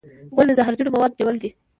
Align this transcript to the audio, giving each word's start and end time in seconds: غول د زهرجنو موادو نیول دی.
غول 0.33 0.47
د 0.49 0.57
زهرجنو 0.57 0.93
موادو 0.95 1.17
نیول 1.19 1.35
دی. 1.41 1.49